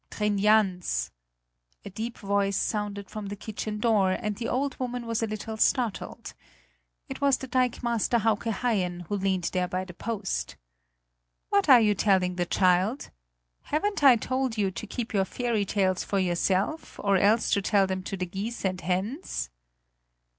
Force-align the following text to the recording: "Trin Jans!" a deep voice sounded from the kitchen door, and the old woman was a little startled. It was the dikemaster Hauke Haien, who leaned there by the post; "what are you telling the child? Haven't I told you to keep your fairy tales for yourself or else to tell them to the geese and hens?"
"Trin 0.09 0.39
Jans!" 0.39 1.11
a 1.85 1.91
deep 1.91 2.17
voice 2.17 2.57
sounded 2.57 3.07
from 3.07 3.27
the 3.27 3.35
kitchen 3.35 3.77
door, 3.77 4.13
and 4.13 4.35
the 4.35 4.47
old 4.49 4.75
woman 4.79 5.05
was 5.05 5.21
a 5.21 5.27
little 5.27 5.57
startled. 5.57 6.33
It 7.07 7.21
was 7.21 7.37
the 7.37 7.47
dikemaster 7.47 8.17
Hauke 8.17 8.51
Haien, 8.51 9.01
who 9.01 9.15
leaned 9.15 9.51
there 9.53 9.67
by 9.67 9.85
the 9.85 9.93
post; 9.93 10.55
"what 11.49 11.69
are 11.69 11.81
you 11.81 11.93
telling 11.93 12.33
the 12.35 12.47
child? 12.47 13.11
Haven't 13.65 14.03
I 14.03 14.15
told 14.15 14.57
you 14.57 14.71
to 14.71 14.87
keep 14.87 15.13
your 15.13 15.23
fairy 15.25 15.65
tales 15.65 16.03
for 16.03 16.17
yourself 16.17 16.97
or 16.99 17.17
else 17.17 17.51
to 17.51 17.61
tell 17.61 17.85
them 17.85 18.01
to 18.01 18.17
the 18.17 18.25
geese 18.25 18.65
and 18.65 18.81
hens?" 18.81 19.51